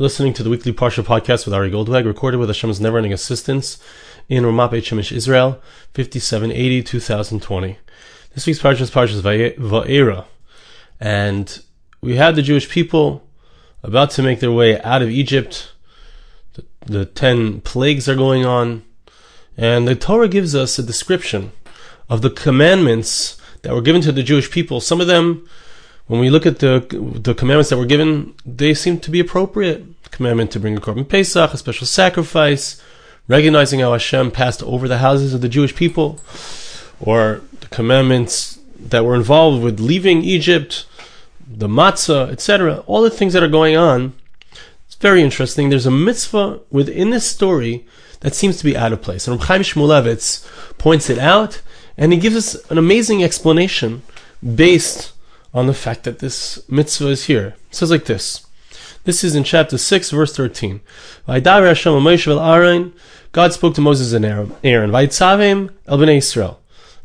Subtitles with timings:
[0.00, 3.82] listening to the weekly Parsha podcast with Ari Goldwag, recorded with Hashem's never-ending assistance
[4.28, 5.60] in Ramat Beit Shemesh, Israel,
[5.92, 7.78] 5780 2020.
[8.32, 10.26] This week's Parsha is Parsha Va'era,
[11.00, 11.60] and
[12.00, 13.26] we had the Jewish people
[13.82, 15.72] about to make their way out of Egypt.
[16.52, 18.84] The, the ten plagues are going on,
[19.56, 21.50] and the Torah gives us a description
[22.08, 24.80] of the commandments that were given to the Jewish people.
[24.80, 25.48] Some of them
[26.08, 26.84] when we look at the
[27.22, 29.84] the commandments that were given, they seem to be appropriate.
[30.10, 32.82] Commandment to bring a korban pesach, a special sacrifice,
[33.28, 36.18] recognizing how Hashem passed over the houses of the Jewish people,
[36.98, 40.86] or the commandments that were involved with leaving Egypt,
[41.46, 42.82] the matzah, etc.
[42.86, 44.14] All the things that are going on.
[44.86, 45.68] It's very interesting.
[45.68, 47.86] There's a mitzvah within this story
[48.20, 49.28] that seems to be out of place.
[49.28, 51.60] And Chaim Shmulevitz points it out,
[51.98, 54.02] and he gives us an amazing explanation
[54.42, 55.12] based
[55.54, 57.54] on the fact that this mitzvah is here.
[57.68, 58.46] It says like this.
[59.04, 60.80] This is in chapter 6, verse 13.
[61.26, 64.90] God spoke to Moses and Aaron.
[64.90, 66.60] Vaitzavim el bnei Israel.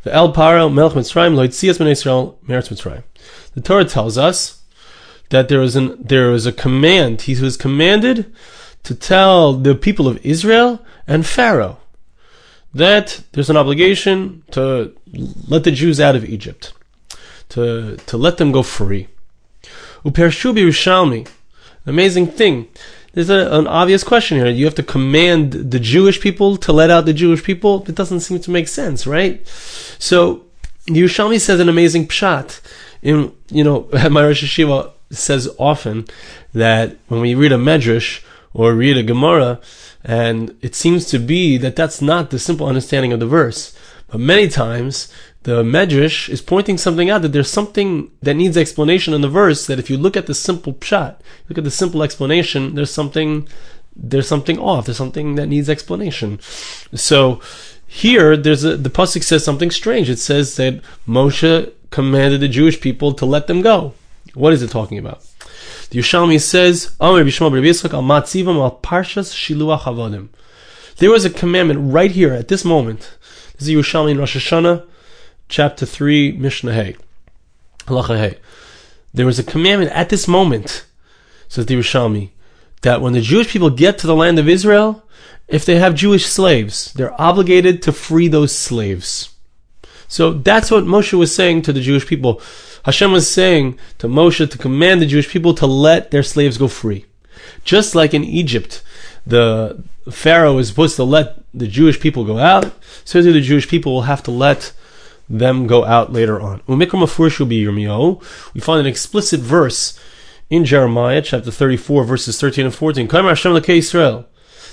[0.06, 3.04] El paro melech Mitzrayim lo bnei Israel meretz Mitzrayim.
[3.54, 4.62] The Torah tells us
[5.30, 7.22] that there is an there is a command.
[7.22, 8.34] He was commanded
[8.84, 11.78] to tell the people of Israel and Pharaoh
[12.74, 14.94] that there's an obligation to
[15.48, 16.74] let the Jews out of Egypt
[17.54, 19.08] to, to let them go free.
[20.04, 21.28] Upershu Yerushalmi.
[21.86, 22.68] Amazing thing.
[23.14, 24.48] There's a, an obvious question here.
[24.48, 27.86] You have to command the Jewish people to let out the Jewish people.
[27.88, 29.46] It doesn't seem to make sense, right?
[30.00, 30.46] So,
[30.88, 32.60] Yerushalmi says an amazing pshat.
[33.02, 36.06] In, you know, my Rosh Yeshiva says often
[36.54, 38.24] that when we read a medrash
[38.54, 39.60] or read a Gemara,
[40.04, 43.78] and it seems to be that that's not the simple understanding of the verse.
[44.08, 45.12] But many times
[45.44, 49.68] the Medrash is pointing something out that there's something that needs explanation in the verse.
[49.68, 51.18] That if you look at the simple pshat,
[51.50, 53.48] look at the simple explanation, there's something,
[53.96, 54.86] there's something off.
[54.86, 56.40] There's something that needs explanation.
[56.96, 57.42] So
[57.86, 60.10] here, there's a the pasuk says something strange.
[60.10, 63.94] It says that Moshe commanded the Jewish people to let them go.
[64.34, 65.24] What is it talking about?
[65.90, 66.96] The Yerushalmi says,
[70.98, 73.18] There was a commandment right here at this moment.
[73.58, 74.88] This is Yerushalmi in Rosh Hashanah
[75.54, 76.96] chapter 3, Mishnah Hay.
[77.86, 78.38] Halacha Hay.
[79.14, 80.84] There was a commandment at this moment,
[81.48, 82.32] says the Yerushalmi,
[82.82, 85.04] that when the Jewish people get to the land of Israel,
[85.48, 89.30] if they have Jewish slaves, they're obligated to free those slaves.
[90.08, 92.42] So that's what Moshe was saying to the Jewish people.
[92.86, 96.68] Hashem was saying to Moshe to command the Jewish people to let their slaves go
[96.68, 97.06] free.
[97.64, 98.82] Just like in Egypt,
[99.24, 102.74] the Pharaoh is supposed to let the Jewish people go out,
[103.06, 104.74] so the Jewish people will have to let
[105.30, 106.62] them go out later on.
[106.68, 110.00] We find an explicit verse
[110.50, 113.08] in Jeremiah chapter 34, verses 13 and 14.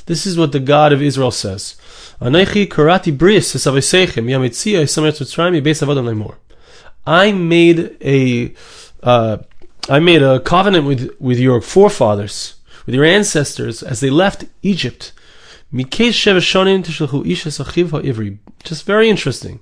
[0.06, 1.77] This is what the God of Israel says.
[7.06, 8.55] I made a
[9.03, 9.38] uh,
[9.88, 15.12] I made a covenant with, with your forefathers, with your ancestors, as they left Egypt.
[18.62, 19.61] Just very interesting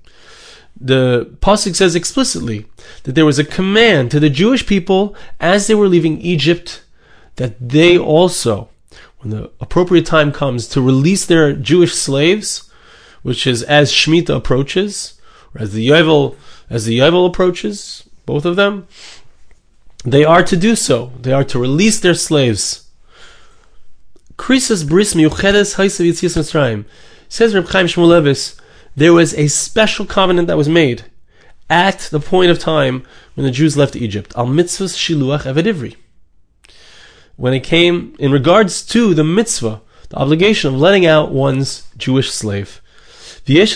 [0.81, 2.67] the pasuk says explicitly
[3.03, 6.83] that there was a command to the Jewish people as they were leaving Egypt
[7.37, 8.69] that they also,
[9.19, 12.71] when the appropriate time comes to release their Jewish slaves,
[13.23, 15.21] which is as Shemitah approaches,
[15.55, 16.37] or as the Yovel,
[16.71, 18.87] as the Yovel approaches, both of them,
[20.05, 21.13] they are to do so.
[21.21, 22.89] They are to release their slaves.
[24.37, 26.85] Krisis bris miuchedes haisav
[27.29, 28.58] Says Reb Chaim Shmulevitz
[28.99, 31.05] there was a special covenant that was made
[31.71, 34.33] at the point of time when the Jews left Egypt.
[34.37, 35.95] Al mitzvahs shiluach evedivri.
[37.37, 42.33] When it came in regards to the mitzvah, the obligation of letting out one's Jewish
[42.33, 42.81] slave.
[43.47, 43.69] We need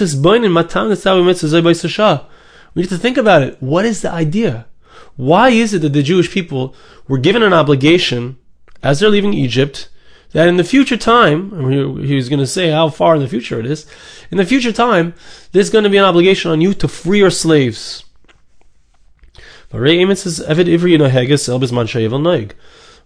[2.89, 3.63] to think about it.
[3.63, 4.67] What is the idea?
[5.15, 6.75] Why is it that the Jewish people
[7.07, 8.39] were given an obligation
[8.83, 9.89] as they're leaving Egypt
[10.33, 11.71] that in the future time,
[12.03, 13.87] he was going to say how far in the future it is,
[14.31, 15.15] in the future time,
[15.53, 18.05] there's going to be an obligation on you to free your slaves.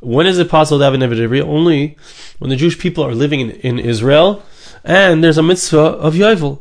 [0.01, 1.43] When is it possible to have an Evid Ivri?
[1.43, 1.97] Only
[2.39, 4.43] when the Jewish people are living in, in Israel
[4.85, 6.61] and there's a mitzvah of Yovel.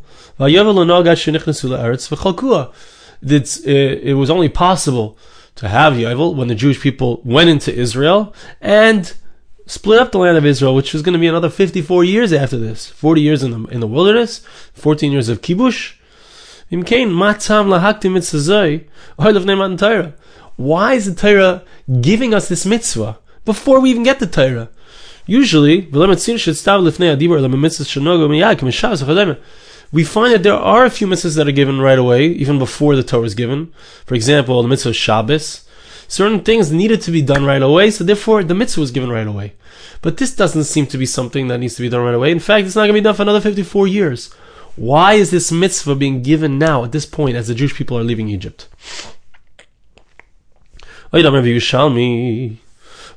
[3.22, 5.18] It's, uh, it was only possible
[5.56, 9.14] to have Yovel when the Jewish people went into Israel and
[9.66, 12.58] split up the land of Israel, which was going to be another 54 years after
[12.58, 12.88] this.
[12.88, 14.40] 40 years in the, in the wilderness,
[14.74, 15.94] 14 years of kibush.
[20.58, 21.64] Why is the Torah
[22.02, 24.70] giving us this mitzvah before we even get the Torah?
[25.28, 25.82] Usually,
[29.92, 32.96] we find that there are a few mitzvahs that are given right away, even before
[32.96, 33.72] the Torah is given.
[34.06, 35.65] For example, the mitzvah of Shabbos.
[36.08, 39.28] Certain things needed to be done right away, so therefore the mitzvah was given right
[39.28, 39.54] away.
[40.02, 42.32] But this doesn't seem to be something that needs to be done right away.
[42.32, 44.32] In fact, it's not going to be done for another 54 years.
[44.76, 48.04] Why is this mitzvah being given now, at this point, as the Jewish people are
[48.04, 48.68] leaving Egypt?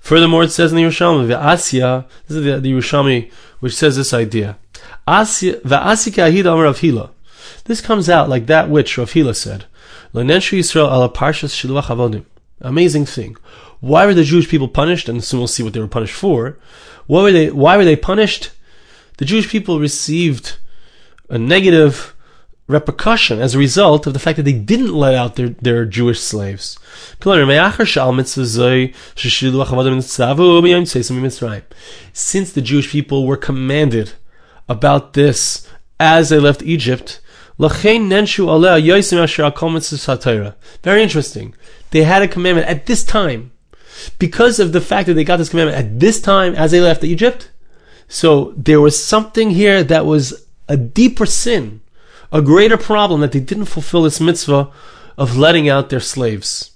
[0.00, 3.31] Furthermore, it says in the Yerushalmi, Asya, this is the, the Yerushalmi
[3.61, 4.56] which says this idea.
[7.64, 9.64] This comes out like that which Rav Hila said.
[12.60, 13.37] Amazing thing.
[13.81, 15.08] Why were the Jewish people punished?
[15.08, 16.58] And soon we'll see what they were punished for.
[17.06, 18.50] Why were they, why were they punished?
[19.19, 20.58] The Jewish people received
[21.28, 22.14] a negative
[22.69, 26.20] repercussion as a result of the fact that they didn't let out their, their Jewish
[26.20, 26.78] slaves.
[32.12, 34.12] Since the Jewish people were commanded
[34.69, 35.66] about this
[35.99, 37.20] as they left Egypt,
[40.82, 41.55] very interesting.
[41.90, 43.52] They had a commandment at this time.
[44.19, 47.02] Because of the fact that they got this commandment at this time as they left
[47.02, 47.50] Egypt,
[48.06, 51.81] so there was something here that was a deeper sin
[52.32, 54.70] a greater problem that they didn't fulfill this mitzvah
[55.16, 56.72] of letting out their slaves.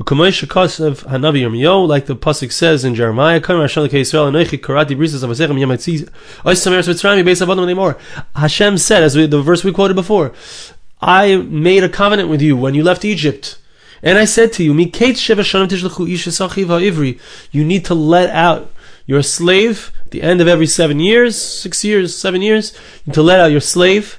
[0.00, 0.08] Like
[2.06, 3.40] the pasuk says in Jeremiah,
[8.34, 10.32] Hashem said, as we, the verse we quoted before,
[11.02, 13.58] I made a covenant with you when you left Egypt.
[14.02, 14.86] And I said to you, you
[17.64, 18.72] need to let out
[19.06, 22.72] your slave at the end of every seven years, six years, seven years,
[23.12, 24.18] to let out your slave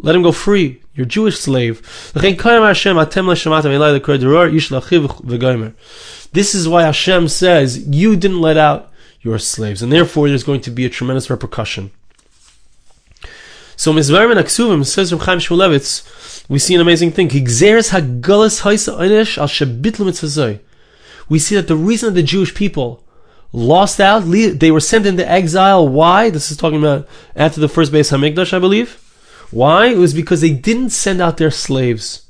[0.00, 0.80] let him go free.
[0.98, 1.80] You're Jewish slave.
[6.32, 10.60] This is why Hashem says, you didn't let out your slaves, and therefore there's going
[10.62, 11.92] to be a tremendous repercussion.
[13.76, 17.28] So Mizvarim and Aksuvim says from Chaim Shmulevitz, we see an amazing thing.
[17.28, 17.46] We
[21.38, 23.04] see that the reason that the Jewish people
[23.52, 25.86] lost out, they were sent into exile.
[25.86, 26.30] Why?
[26.30, 27.06] This is talking about
[27.36, 29.04] after the first Beis Hamikdash, I believe.
[29.50, 29.86] Why?
[29.86, 32.26] It was because they didn't send out their slaves.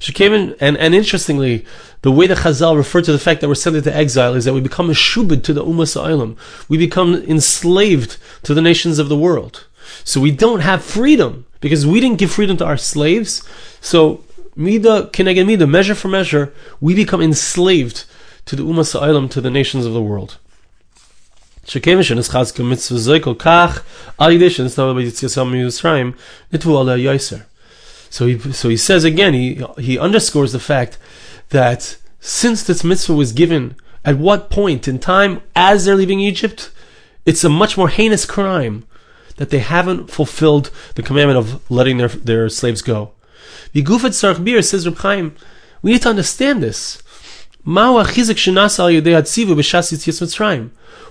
[0.00, 1.64] She came in, and, and interestingly,
[2.02, 4.54] the way the Chazal referred to the fact that we're sent into exile is that
[4.54, 6.36] we become a shubid to the Ummah Sa'ilam.
[6.68, 9.66] We become enslaved to the nations of the world.
[10.04, 13.42] So we don't have freedom because we didn't give freedom to our slaves.
[13.80, 14.24] So
[14.54, 18.04] mida kineged measure for measure, we become enslaved
[18.46, 20.38] to the Ummah Sa'ilam, to the nations of the world.
[21.67, 23.81] שכיוון שנסחז כמצווה זוי כל כך,
[24.17, 26.11] על ידי שנסתבר ביציאתו מישראל,
[26.53, 27.37] נתבו עליה יויסר.
[28.11, 30.99] So he, so he says again, he, he underscores the fact
[31.49, 33.75] that since this mitzvah was given
[34.05, 36.69] at what point in time as they're leaving Egypt,
[37.25, 38.85] it's a much more heinous crime
[39.37, 43.11] that they haven't fulfilled the commandment of letting their, their slaves go.
[43.73, 45.35] Vigufet Sarach Bir says Reb Chaim,
[45.81, 47.01] we need to understand this.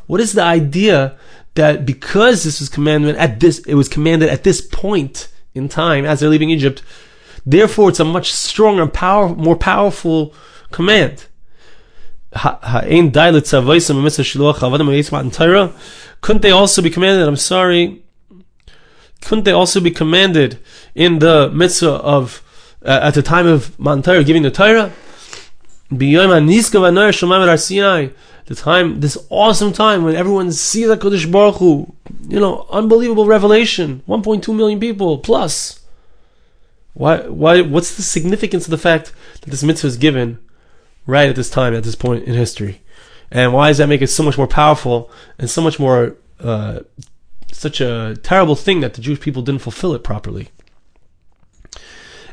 [0.08, 1.16] What is the idea
[1.54, 6.04] that because this was commanded at this, it was commanded at this point in time
[6.04, 6.82] as they're leaving Egypt,
[7.46, 10.34] therefore it's a much stronger, power, more powerful
[10.72, 11.28] command.
[16.22, 17.28] Couldn't they also be commanded?
[17.28, 18.02] I'm sorry.
[19.22, 20.58] Couldn't they also be commanded
[20.96, 22.42] in the mitzvah of
[22.84, 24.92] uh, at the time of Matan Torah, giving the Torah?
[25.90, 26.18] The
[28.56, 31.94] time, this awesome time when everyone sees the Kadosh Baruch Hu,
[32.28, 35.80] you know, unbelievable revelation, 1.2 million people plus.
[36.94, 40.40] Why, why, what's the significance of the fact that this mitzvah is given
[41.06, 42.82] right at this time, at this point in history?
[43.32, 46.80] And why does that make it so much more powerful and so much more, uh,
[47.52, 50.50] such a terrible thing that the Jewish people didn't fulfill it properly?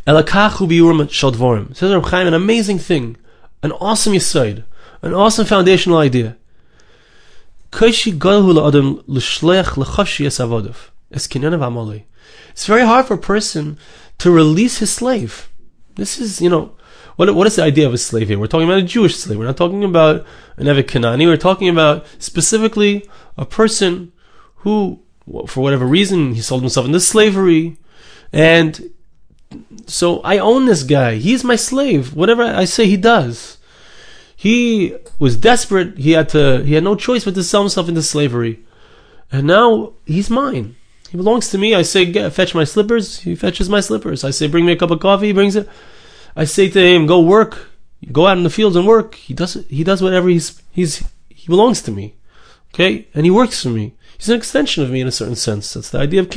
[0.06, 3.16] Elakachu biyurim shal Says Reb Chaim, an amazing thing
[3.64, 4.62] an awesome yisoid,
[5.00, 6.36] an awesome foundational idea.
[12.50, 13.78] It's very hard for a person
[14.18, 15.48] to release his slave.
[15.96, 16.76] This is, you know,
[17.16, 18.38] what, what is the idea of a slave here?
[18.38, 19.38] We're talking about a Jewish slave.
[19.38, 20.26] We're not talking about
[20.58, 21.26] an Evet Kanani.
[21.26, 24.12] We're talking about specifically a person
[24.56, 25.00] who,
[25.46, 27.78] for whatever reason, he sold himself into slavery.
[28.30, 28.90] And
[29.86, 31.16] so I own this guy.
[31.16, 32.14] He's my slave.
[32.14, 33.58] Whatever I say, he does.
[34.36, 35.98] He was desperate.
[35.98, 36.62] He had to.
[36.64, 38.60] He had no choice but to sell himself into slavery,
[39.32, 40.76] and now he's mine.
[41.10, 41.74] He belongs to me.
[41.74, 43.20] I say, fetch my slippers.
[43.20, 44.24] He fetches my slippers.
[44.24, 45.28] I say, bring me a cup of coffee.
[45.28, 45.68] He brings it.
[46.34, 47.68] I say to him, go work.
[48.10, 49.14] Go out in the fields and work.
[49.14, 49.54] He does.
[49.68, 50.60] He does whatever he's.
[50.72, 51.08] He's.
[51.28, 52.16] He belongs to me.
[52.74, 53.06] Okay?
[53.14, 53.94] And he works for me.
[54.18, 55.72] He's an extension of me in a certain sense.
[55.72, 56.30] That's the idea of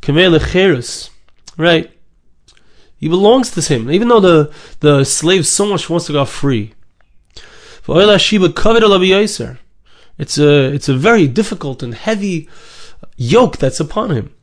[0.00, 1.10] Kinyan.
[1.56, 1.90] Right?
[2.96, 6.72] He belongs to him, even though the, the slave so much wants to go free.
[10.16, 12.48] It's a, it's a very difficult and heavy
[13.16, 14.34] yoke that's upon him.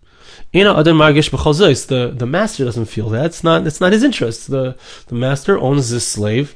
[0.54, 3.26] The, the master doesn't feel that.
[3.26, 4.50] It's not, it's not his interest.
[4.50, 4.76] The,
[5.08, 6.56] the master owns this slave.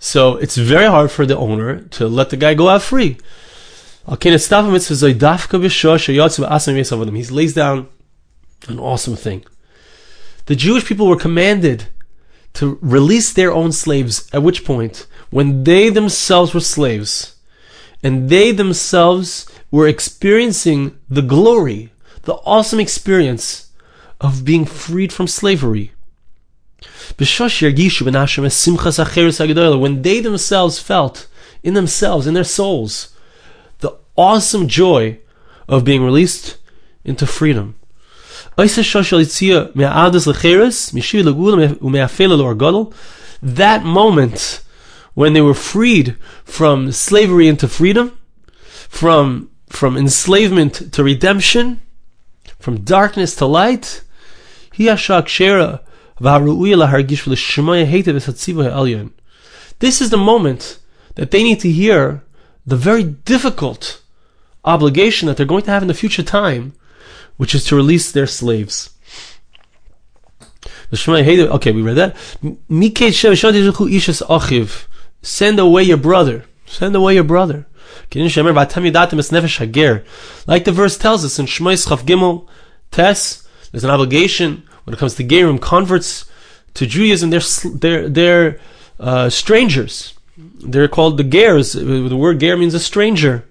[0.00, 3.18] So it's very hard for the owner to let the guy go out free.
[7.14, 7.88] He lays down
[8.66, 9.44] an awesome thing.
[10.46, 11.88] The Jewish people were commanded
[12.54, 17.36] to release their own slaves, at which point, when they themselves were slaves,
[18.02, 23.70] and they themselves were experiencing the glory, the awesome experience
[24.22, 25.92] of being freed from slavery.
[27.18, 27.26] When
[30.02, 31.26] they themselves felt
[31.62, 33.17] in themselves, in their souls, the
[34.18, 35.18] awesome joy
[35.68, 36.58] of being released
[37.04, 37.76] into freedom.
[43.40, 44.62] That moment
[45.14, 48.18] when they were freed from slavery into freedom,
[48.88, 51.80] from, from enslavement to redemption,
[52.58, 54.02] from darkness to light,
[59.78, 60.78] this is the moment
[61.14, 62.22] that they need to hear
[62.66, 63.97] the very difficult
[64.68, 66.74] obligation that they're going to have in the future time,
[67.36, 68.90] which is to release their slaves.
[70.92, 72.16] Okay, we read that.
[75.22, 76.44] Send away your brother.
[76.66, 77.66] Send away your brother.
[80.46, 82.46] Like the verse tells us in Shmois Chav Gimel,
[82.90, 86.24] Tes, there's an obligation when it comes to Gerim, converts
[86.74, 87.40] to Judaism, they're,
[87.74, 88.60] they're, they're
[89.00, 90.14] uh, strangers.
[90.36, 91.72] They're called the Gers.
[91.72, 93.47] The word Ger means a stranger.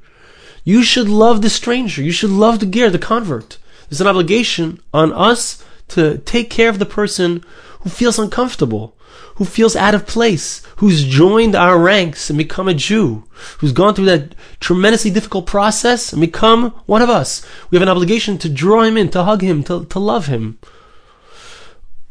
[0.67, 2.03] You should love the stranger.
[2.03, 3.57] You should love the Ger, the convert.
[3.88, 7.41] There's an obligation on us to take care of the person
[7.79, 8.93] who feels uncomfortable,
[9.36, 13.24] who feels out of place, who's joined our ranks and become a Jew,
[13.59, 17.45] who's gone through that tremendously difficult process and become one of us.
[17.69, 20.59] We have an obligation to draw him in, to hug him, to, to love him.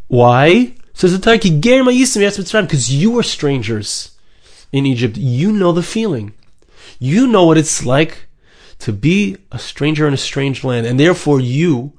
[0.09, 0.77] Why?
[0.95, 4.13] Says the Turkey, because you were strangers
[4.73, 5.19] in Egypt.
[5.19, 6.33] You know the feeling.
[6.99, 8.26] You know what it's like
[8.79, 11.93] to be a stranger in a strange land, and therefore you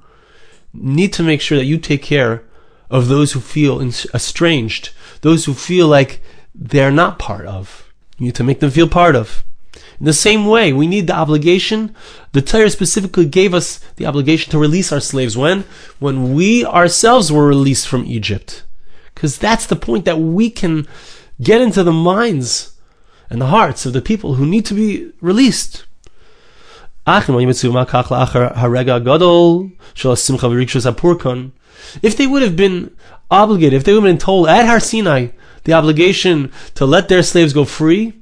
[0.72, 2.44] need to make sure that you take care
[2.90, 6.22] of those who feel estranged, those who feel like
[6.54, 7.92] they're not part of.
[8.18, 9.44] You need to make them feel part of.
[10.00, 11.94] In the same way, we need the obligation.
[12.32, 15.64] The Torah specifically gave us the obligation to release our slaves when?
[15.98, 18.62] When we ourselves were released from Egypt.
[19.14, 20.86] Because that's the point that we can
[21.40, 22.76] get into the minds
[23.28, 25.84] and the hearts of the people who need to be released.
[32.02, 32.90] If they would have been
[33.30, 35.28] obligated, if they would have been told at Har Sinai
[35.64, 38.12] the obligation to let their slaves go free,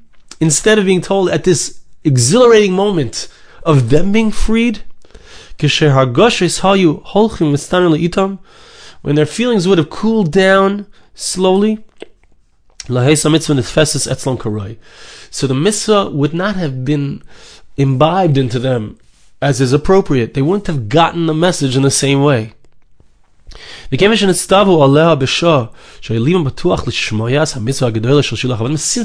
[0.41, 3.27] instead of being told at this exhilarating moment
[3.65, 4.83] of them being freed,
[9.03, 11.85] when their feelings would have cooled down slowly,
[12.89, 13.29] so
[15.49, 17.21] the mitzvah would not have been
[17.77, 18.99] imbibed into them
[19.41, 20.35] as is appropriate.
[20.35, 22.53] They wouldn't have gotten the message in the same way.
[23.91, 24.01] Since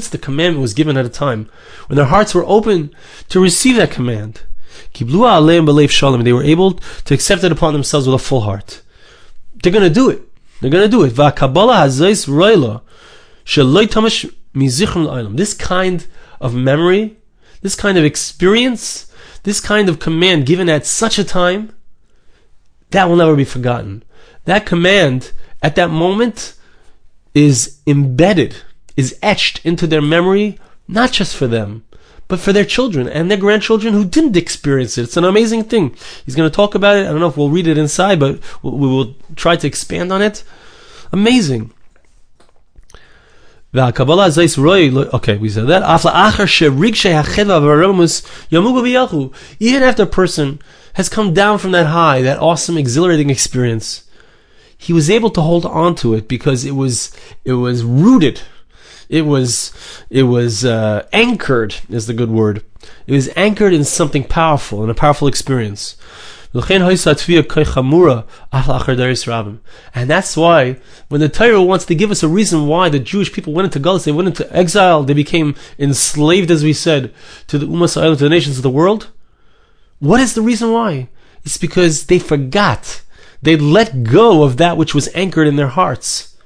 [0.08, 1.48] the commandment was given at a time
[1.86, 2.94] when their hearts were open
[3.28, 4.42] to receive that command,
[4.94, 8.82] they were able to accept it upon themselves with a full heart.
[9.62, 10.20] They're going to do it.
[10.60, 11.16] They're going to do it.
[15.36, 16.06] This kind
[16.40, 17.16] of memory,
[17.62, 19.10] this kind of experience,
[19.44, 21.74] this kind of command given at such a time,
[22.90, 24.04] that will never be forgotten
[24.44, 26.54] that command at that moment
[27.34, 28.56] is embedded,
[28.96, 31.84] is etched into their memory, not just for them,
[32.28, 35.02] but for their children and their grandchildren who didn't experience it.
[35.02, 35.94] It's an amazing thing.
[36.24, 37.06] He's going to talk about it.
[37.06, 40.22] I don't know if we'll read it inside, but we will try to expand on
[40.22, 40.44] it.
[41.12, 41.72] Amazing.
[45.14, 45.82] Okay, we said that.
[49.58, 50.60] Even after a person
[50.94, 54.04] has come down from that high, that awesome, exhilarating experience,
[54.76, 58.42] he was able to hold on to it because it was it was rooted.
[59.08, 59.72] It was
[60.10, 62.62] it was uh, anchored is the good word.
[63.06, 65.96] It was anchored in something powerful in a powerful experience
[69.94, 70.76] And that's why,
[71.08, 73.80] when the Torah wants to give us a reason why the Jewish people went into
[73.80, 77.12] Galus, they went into exile, they became enslaved, as we said,
[77.46, 79.10] to the Island, to the nations of the world.
[79.98, 81.08] What is the reason why?
[81.44, 83.02] It's because they forgot.
[83.40, 86.36] They let go of that which was anchored in their hearts.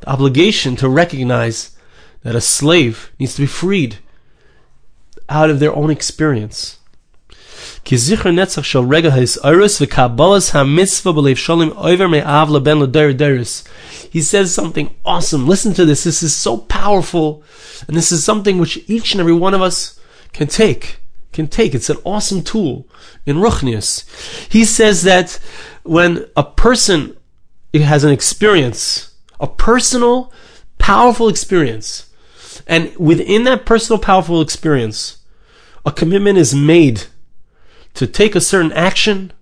[0.00, 1.76] The obligation to recognize
[2.22, 3.98] that a slave needs to be freed
[5.28, 6.78] out of their own experience.
[14.10, 15.46] He says something awesome.
[15.46, 16.02] Listen to this.
[16.02, 17.44] This is so powerful.
[17.86, 20.00] And this is something which each and every one of us
[20.32, 20.98] can take.
[21.32, 21.76] Can take.
[21.76, 22.88] It's an awesome tool
[23.24, 24.04] in Ruchnius.
[24.50, 25.38] He says that
[25.84, 27.16] when a person
[27.72, 30.32] has an experience, a personal,
[30.78, 32.10] powerful experience,
[32.66, 35.18] and within that personal, powerful experience,
[35.84, 37.04] a commitment is made
[37.96, 39.32] to take a certain action,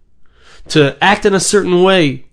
[0.68, 2.25] to act in a certain way.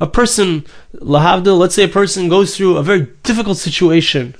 [0.00, 4.34] A person, lahavdil, let's say a person goes through a very difficult situation.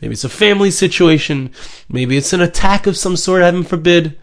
[0.00, 1.52] Maybe it's a family situation.
[1.88, 4.18] Maybe it's an attack of some sort, heaven forbid.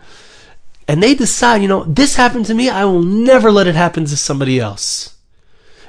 [0.88, 4.05] And they decide, you know, this happened to me, I will never let it happen
[4.05, 5.15] to somebody else.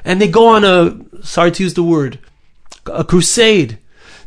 [0.04, 2.18] And they go on a, sorry to use the word,
[2.86, 3.78] a crusade.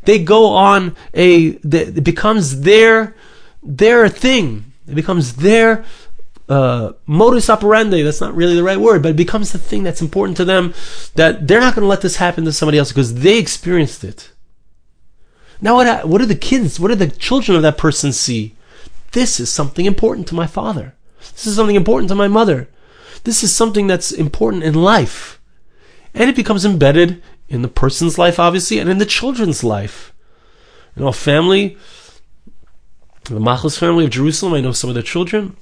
[0.04, 3.16] They go on a, it becomes their,
[3.62, 4.74] their thing.
[4.88, 5.86] It becomes their
[6.50, 10.02] uh, modus operandi, that's not really the right word, but it becomes the thing that's
[10.02, 10.74] important to them
[11.16, 14.32] that they're not going to let this happen to somebody else because they experienced it.
[15.62, 18.56] Now, what, what do the kids, what do the children of that person see?
[19.14, 20.96] This is something important to my father.
[21.20, 22.68] This is something important to my mother.
[23.24, 25.40] This is something that's important in life.
[26.14, 30.14] And it becomes embedded in the person's life, obviously, and in the children's life.
[30.96, 31.78] You know, family,
[33.26, 35.56] the Machlis family of Jerusalem, I know some of their children,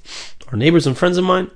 [0.52, 1.50] are neighbors and friends of mine.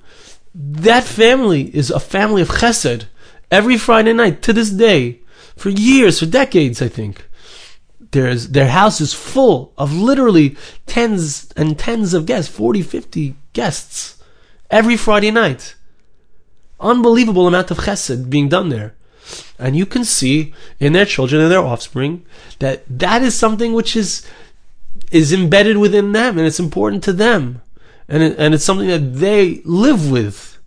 [0.55, 3.05] That family is a family of chesed.
[3.51, 5.21] Every Friday night to this day,
[5.55, 7.27] for years, for decades, I think,
[8.11, 14.23] there's their house is full of literally tens and tens of guests, 40, 50 guests
[14.71, 15.75] every Friday night.
[16.81, 18.95] Unbelievable amount of chesed being done there.
[19.59, 22.25] And you can see in their children and their offspring
[22.59, 24.27] that that is something which is
[25.11, 27.63] is embedded within them and it's important to them.
[28.09, 30.59] And, it, and it's something that they live with.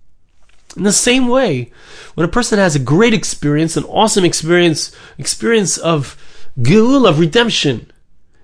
[0.76, 1.72] In the same way,
[2.16, 6.18] when a person has a great experience, an awesome experience, experience of
[6.60, 7.92] geul, of redemption,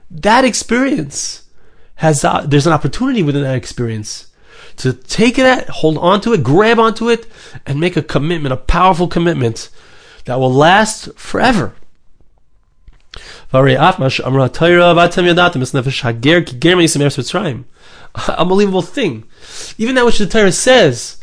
[0.10, 1.44] that experience
[1.96, 4.28] has, there's an opportunity within that experience
[4.78, 7.28] to take that, hold on to it, grab onto it,
[7.66, 9.70] and make a commitment, a powerful commitment
[10.26, 11.74] that will last forever.
[18.28, 19.24] Unbelievable thing.
[19.78, 21.18] Even that which the Torah says,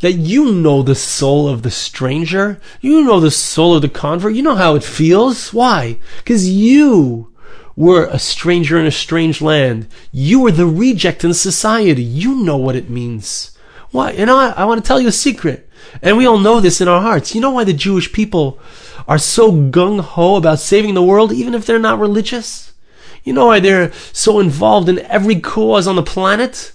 [0.00, 4.34] that you know the soul of the stranger, you know the soul of the convert,
[4.34, 5.52] you know how it feels.
[5.52, 5.98] Why?
[6.18, 7.32] Because you
[7.74, 9.88] were a stranger in a strange land.
[10.12, 12.02] You were the reject in society.
[12.02, 13.56] You know what it means.
[13.90, 14.12] Why?
[14.12, 15.70] You know, I, I want to tell you a secret.
[16.02, 17.34] And we all know this in our hearts.
[17.34, 18.58] You know why the Jewish people
[19.08, 22.73] are so gung ho about saving the world, even if they're not religious?
[23.24, 26.72] You know why they're so involved in every cause on the planet?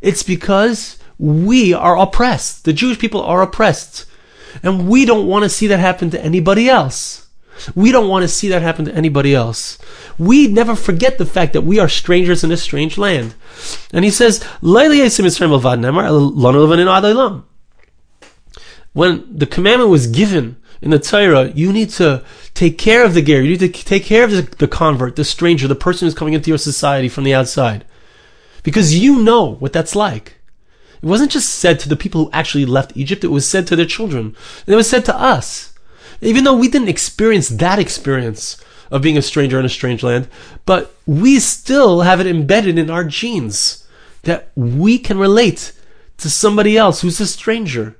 [0.00, 2.64] It's because we are oppressed.
[2.64, 4.06] The Jewish people are oppressed.
[4.62, 7.28] And we don't want to see that happen to anybody else.
[7.74, 9.78] We don't want to see that happen to anybody else.
[10.18, 13.34] We never forget the fact that we are strangers in a strange land.
[13.92, 14.90] And he says, when
[19.38, 23.42] the commandment was given in the Torah, you need to take care of the ger.
[23.42, 26.34] You need to take care of the, the convert, the stranger, the person who's coming
[26.34, 27.84] into your society from the outside.
[28.62, 30.36] Because you know what that's like.
[31.02, 33.76] It wasn't just said to the people who actually left Egypt, it was said to
[33.76, 34.36] their children.
[34.66, 35.72] And it was said to us.
[36.20, 40.28] Even though we didn't experience that experience of being a stranger in a strange land,
[40.66, 43.86] but we still have it embedded in our genes
[44.22, 45.72] that we can relate
[46.18, 47.96] to somebody else who's a stranger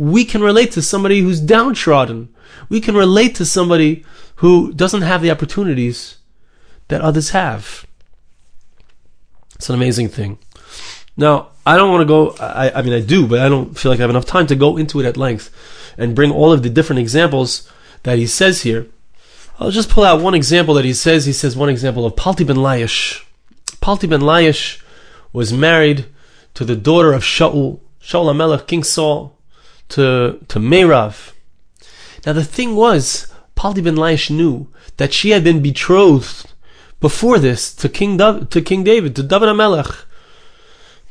[0.00, 2.34] we can relate to somebody who's downtrodden.
[2.70, 4.02] We can relate to somebody
[4.36, 6.16] who doesn't have the opportunities
[6.88, 7.84] that others have.
[9.56, 10.38] It's an amazing thing.
[11.18, 13.92] Now, I don't want to go, I, I mean, I do, but I don't feel
[13.92, 15.54] like I have enough time to go into it at length
[15.98, 17.70] and bring all of the different examples
[18.04, 18.86] that he says here.
[19.58, 21.26] I'll just pull out one example that he says.
[21.26, 23.22] He says one example of Palti ben Laish.
[23.82, 24.80] Palti ben Laish
[25.34, 26.06] was married
[26.54, 29.36] to the daughter of Shaul, Shaul HaMelech, King Saul
[29.90, 31.32] to to Meirav.
[32.26, 36.52] Now the thing was, Palti ben Laish knew that she had been betrothed
[37.00, 40.04] before this to King to King David, to David HaMelech,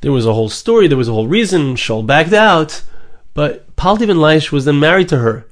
[0.01, 1.75] there was a whole story, there was a whole reason.
[1.75, 2.83] Shaul backed out,
[3.33, 5.47] but Palti ben Laish was then married to her,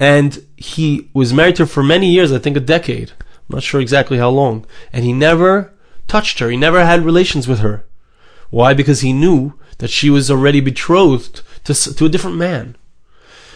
[0.00, 3.12] and he was married to her for many years, I think a decade.
[3.20, 5.72] I'm not sure exactly how long, and he never
[6.08, 6.50] touched her.
[6.50, 7.84] He never had relations with her.
[8.50, 8.74] Why?
[8.74, 12.76] Because he knew that she was already betrothed to to a different man.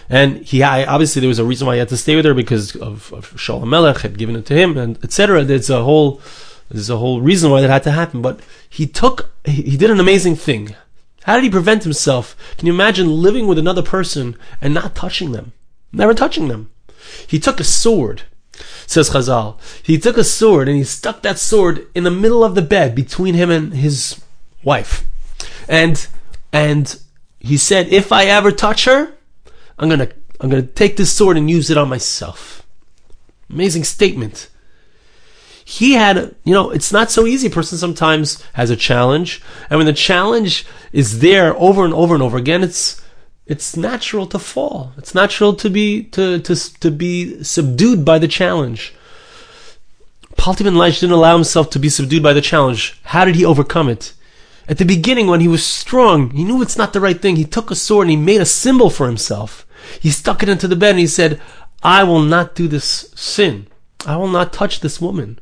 [0.08, 2.76] And he obviously there was a reason why he had to stay with her because
[2.76, 5.44] of, of Shaul Melech had given it to him and etc.
[5.44, 6.20] There's a whole
[6.70, 8.22] there's a whole reason why that had to happen.
[8.22, 10.74] But he took he, he did an amazing thing.
[11.24, 12.36] How did he prevent himself?
[12.56, 15.52] Can you imagine living with another person and not touching them?
[15.92, 16.70] Never touching them.
[17.26, 18.22] He took a sword,
[18.86, 19.58] says Chazal.
[19.82, 22.94] He took a sword and he stuck that sword in the middle of the bed
[22.94, 24.20] between him and his
[24.62, 25.04] wife.
[25.68, 26.06] And
[26.52, 27.00] and
[27.46, 29.14] he said, if I ever touch her,
[29.78, 30.08] I'm gonna
[30.40, 32.66] I'm gonna take this sword and use it on myself.
[33.50, 34.48] Amazing statement.
[35.64, 37.48] He had, you know, it's not so easy.
[37.48, 42.14] A person sometimes has a challenge, and when the challenge is there over and over
[42.14, 43.02] and over again, it's
[43.46, 44.92] it's natural to fall.
[44.96, 48.94] It's natural to be to to to be subdued by the challenge.
[50.36, 53.00] Palti ben didn't allow himself to be subdued by the challenge.
[53.04, 54.12] How did he overcome it?
[54.68, 57.36] At the beginning, when he was strong, he knew it's not the right thing.
[57.36, 59.66] He took a sword and he made a symbol for himself.
[60.00, 61.40] He stuck it into the bed and he said,
[61.82, 63.68] I will not do this sin.
[64.04, 65.38] I will not touch this woman.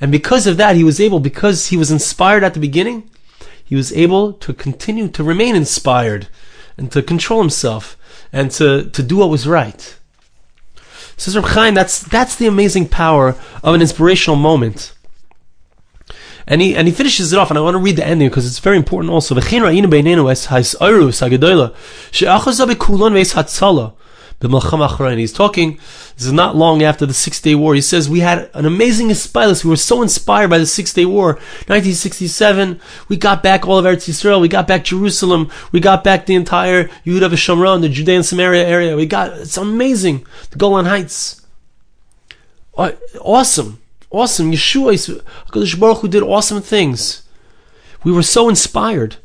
[0.00, 3.08] And because of that, he was able, because he was inspired at the beginning,
[3.64, 6.26] he was able to continue to remain inspired
[6.76, 7.96] and to control himself
[8.32, 9.96] and to, to do what was right.
[11.16, 14.92] Says Reb Chaim, that's, that's the amazing power of an inspirational moment.
[16.46, 18.46] And he and he finishes it off, and I want to read the ending because
[18.46, 19.34] it's very important also.
[19.34, 19.44] He's
[25.32, 25.78] talking.
[26.16, 27.74] This is not long after the Six Day War.
[27.74, 29.62] He says we had an amazing Aspilas.
[29.62, 31.34] We were so inspired by the Six Day War,
[31.68, 32.80] 1967.
[33.08, 34.40] We got back all of Eretz Yisrael.
[34.40, 35.48] We got back Jerusalem.
[35.70, 38.96] We got back the entire Yehuda v'Shomron, the Judea and Samaria area.
[38.96, 40.26] We got it's amazing.
[40.50, 41.46] The Golan Heights.
[43.20, 43.81] Awesome
[44.12, 44.52] awesome.
[44.52, 47.22] Yeshua, HaKadosh Baruch Hu did awesome things.
[48.04, 49.16] We were so inspired.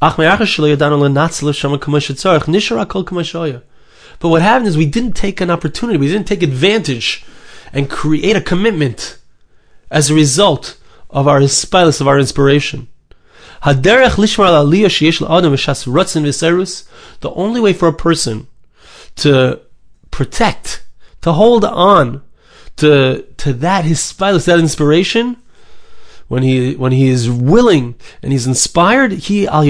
[0.00, 0.16] But
[4.28, 7.24] what happened is we didn't take an opportunity, we didn't take advantage
[7.72, 9.18] and create a commitment
[9.90, 10.78] as a result
[11.10, 12.88] of our spilus, of our inspiration.
[13.62, 14.00] The
[17.34, 18.46] only way for a person
[19.16, 19.60] to
[20.10, 20.86] protect,
[21.20, 22.22] to hold on
[22.76, 25.36] to to that his spilus, that inspiration,
[26.28, 29.62] when he when he is willing and he's inspired, he al.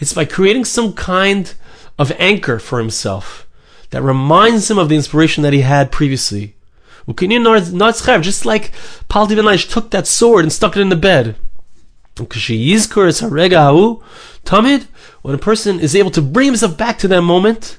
[0.00, 1.54] It's by creating some kind
[1.98, 3.46] of anchor for himself
[3.90, 6.56] that reminds him of the inspiration that he had previously.
[7.06, 8.72] Just like
[9.08, 11.36] Palti ben took that sword and stuck it in the bed.
[12.16, 12.26] When
[15.34, 17.78] a person is able to bring himself back to that moment,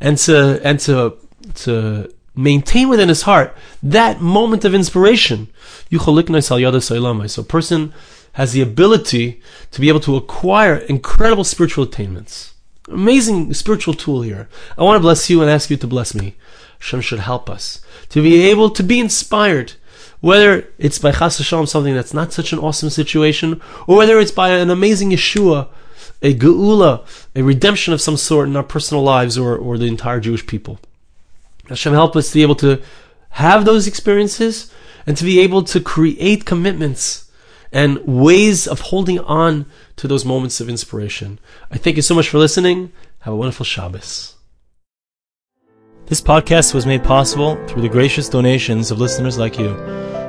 [0.00, 1.16] and to and to
[1.54, 5.48] to maintain within his heart that moment of inspiration.
[5.90, 5.96] So
[7.40, 7.94] a person
[8.32, 12.52] has the ability to be able to acquire incredible spiritual attainments.
[12.88, 14.48] Amazing spiritual tool here.
[14.76, 16.36] I want to bless you and ask you to bless me.
[16.78, 19.72] Hashem should help us to be able to be inspired,
[20.20, 24.30] whether it's by Chas Hashem, something that's not such an awesome situation, or whether it's
[24.30, 25.68] by an amazing Yeshua
[26.26, 30.18] a geula, a redemption of some sort in our personal lives or, or the entire
[30.18, 30.80] Jewish people.
[31.68, 32.82] Hashem help us to be able to
[33.30, 34.72] have those experiences
[35.06, 37.30] and to be able to create commitments
[37.70, 41.38] and ways of holding on to those moments of inspiration.
[41.70, 42.90] I thank you so much for listening.
[43.20, 44.34] Have a wonderful Shabbos.
[46.06, 49.76] This podcast was made possible through the gracious donations of listeners like you.